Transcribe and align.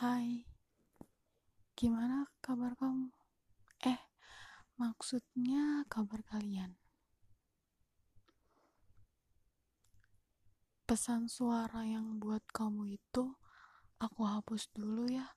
Hai, 0.00 0.48
gimana 1.76 2.24
kabar 2.40 2.72
kamu? 2.72 3.12
Eh, 3.84 4.00
maksudnya 4.80 5.84
kabar 5.92 6.24
kalian. 6.24 6.72
Pesan 10.88 11.28
suara 11.28 11.84
yang 11.84 12.16
buat 12.16 12.40
kamu 12.48 12.96
itu 12.96 13.36
aku 14.00 14.24
hapus 14.24 14.72
dulu 14.72 15.04
ya. 15.04 15.36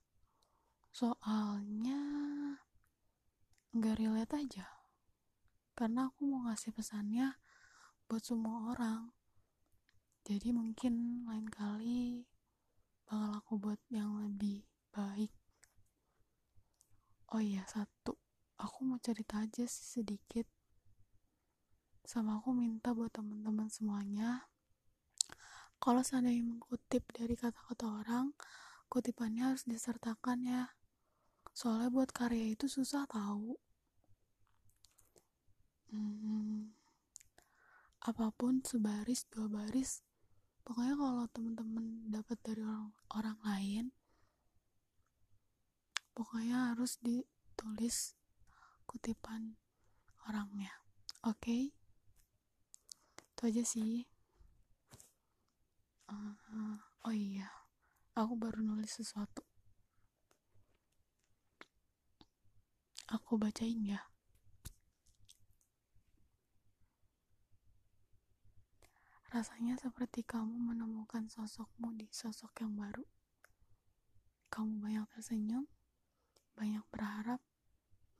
Soalnya 0.95 2.00
nggak 3.75 4.00
relate 4.00 4.48
aja. 4.48 4.68
Karena 5.75 6.07
aku 6.07 6.23
mau 6.23 6.48
ngasih 6.48 6.71
pesannya 6.71 7.36
buat 8.07 8.23
semua 8.23 8.71
orang. 8.71 9.11
Jadi 10.23 10.55
mungkin 10.55 11.27
lain 11.27 11.52
kali 11.52 12.32
bakal 13.14 13.30
aku 13.38 13.54
buat 13.61 13.77
yang 13.93 14.25
lebih 14.25 14.66
baik? 14.89 15.30
Oh 17.30 17.38
iya 17.38 17.62
satu. 17.70 18.17
Aku 18.58 18.90
mau 18.90 18.98
cerita 18.98 19.38
aja 19.38 19.70
sih 19.70 20.02
sedikit. 20.02 20.49
Sama 22.02 22.41
aku 22.41 22.57
minta 22.57 22.90
buat 22.90 23.13
teman-teman 23.13 23.70
semuanya. 23.70 24.49
Kalau 25.77 26.02
seandainya 26.02 26.41
mengutip 26.41 27.05
dari 27.13 27.38
kata-kata 27.38 28.02
orang 28.02 28.34
kutipannya 28.90 29.54
harus 29.54 29.70
disertakan 29.70 30.49
ya. 30.49 30.73
Soalnya 31.54 31.93
buat 31.93 32.09
karya 32.09 32.57
itu 32.57 32.66
susah 32.66 33.05
tahu. 33.05 33.54
Hmm, 35.93 36.73
apa 38.09 38.34
pun 38.34 38.66
sebaris 38.66 39.30
dua 39.30 39.45
baris 39.45 40.02
pokoknya 40.63 40.95
kalau 40.95 41.23
teman-teman 41.27 41.85
dapat 42.08 42.40
dari 42.40 42.63
orang 42.63 42.91
orang 43.12 43.38
lain 43.44 43.85
pokoknya 46.16 46.71
harus 46.71 47.02
ditulis 47.04 48.15
kutipan 48.88 49.57
orangnya. 50.29 50.71
Oke? 51.26 51.41
Okay? 51.41 51.63
itu 53.34 53.41
aja 53.49 53.63
sih. 53.65 54.07
Uh, 56.07 56.77
oh 57.04 57.12
iya. 57.12 57.49
Aku 58.13 58.38
baru 58.38 58.62
nulis 58.62 58.93
sesuatu. 58.93 59.41
Aku 63.10 63.35
bacain 63.35 63.84
ya 63.84 64.12
Rasanya 69.34 69.73
seperti 69.81 70.22
kamu 70.22 70.62
menemukan 70.62 71.25
sosokmu 71.25 71.97
di 71.97 72.06
sosok 72.13 72.53
yang 72.62 72.78
baru. 72.78 73.01
Kamu 74.53 74.78
banyak 74.78 75.09
tersenyum, 75.09 75.66
banyak 76.53 76.85
berharap, 76.94 77.41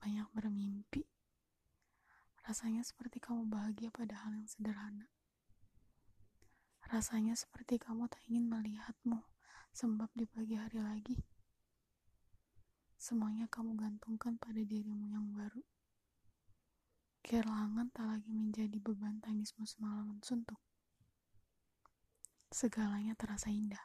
banyak 0.02 0.26
bermimpi. 0.34 1.06
Rasanya 2.42 2.82
seperti 2.82 3.22
kamu 3.22 3.46
bahagia 3.46 3.94
pada 3.94 4.26
hal 4.26 4.34
yang 4.34 4.50
sederhana. 4.50 5.06
Rasanya 6.90 7.38
seperti 7.38 7.78
kamu 7.78 8.10
tak 8.10 8.18
ingin 8.26 8.50
melihatmu 8.50 9.22
sebab 9.70 10.10
di 10.18 10.26
pagi 10.26 10.58
hari 10.58 10.82
lagi. 10.82 11.22
Semuanya 12.98 13.46
kamu 13.46 13.78
gantungkan 13.78 14.34
pada 14.34 14.58
dirimu 14.66 15.06
yang 15.14 15.30
baru. 15.30 15.62
Kehilangan 17.22 17.94
tak 17.94 18.18
lagi 18.18 18.34
menjadi 18.34 18.82
beban 18.82 19.22
tangismu 19.22 19.62
semalaman 19.62 20.18
suntuk 20.18 20.58
segalanya 22.54 23.18
terasa 23.18 23.50
indah. 23.50 23.82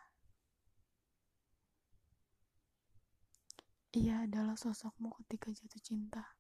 Ia 3.97 4.29
adalah 4.29 4.53
sosokmu 4.53 5.09
ketika 5.25 5.49
jatuh 5.49 5.81
cinta. 5.81 6.37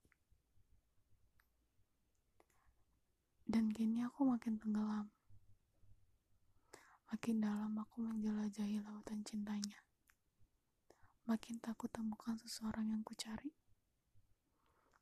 Dan 3.49 3.73
kini 3.73 4.05
aku 4.05 4.29
makin 4.29 4.61
tenggelam. 4.61 5.09
Makin 7.09 7.41
dalam 7.41 7.73
aku 7.81 8.05
menjelajahi 8.05 8.77
lautan 8.85 9.25
cintanya. 9.25 9.81
Makin 11.25 11.57
takut 11.57 11.89
temukan 11.89 12.37
seseorang 12.37 12.93
yang 12.93 13.01
kucari. 13.01 13.57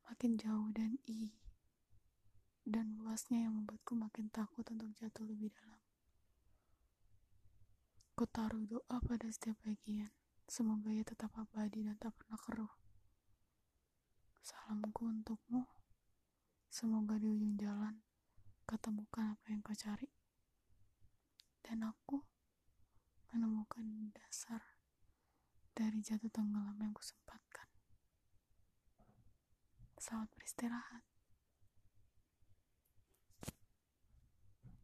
Makin 0.07 0.39
jauh 0.39 0.71
dan 0.71 0.95
i 1.11 1.35
dan 2.63 2.95
luasnya 3.03 3.47
yang 3.47 3.63
membuatku 3.63 3.99
makin 3.99 4.31
takut 4.31 4.63
untuk 4.71 4.95
jatuh 4.95 5.27
lebih 5.27 5.51
dalam. 5.51 5.76
Ku 8.17 8.25
taruh 8.25 8.65
doa 8.65 8.97
pada 8.97 9.29
setiap 9.29 9.61
bagian. 9.61 10.09
Semoga 10.49 10.89
ia 10.89 11.05
tetap 11.05 11.37
abadi 11.37 11.85
dan 11.85 12.01
tak 12.01 12.17
pernah 12.17 12.41
keruh. 12.41 12.73
Salamku 14.41 15.05
untukmu. 15.05 15.69
Semoga 16.65 17.21
di 17.21 17.29
ujung 17.29 17.61
jalan 17.61 18.01
ketemukan 18.65 19.37
apa 19.37 19.53
yang 19.53 19.61
kau 19.61 19.77
cari. 19.77 20.09
Dan 21.61 21.85
aku 21.85 22.25
menemukan 23.29 23.85
dasar 24.09 24.65
dari 25.77 26.01
jatuh 26.01 26.33
tenggelam 26.33 26.73
yang 26.81 26.97
kusempatkan. 26.97 27.69
Selamat 30.01 30.33
beristirahat. 30.33 31.16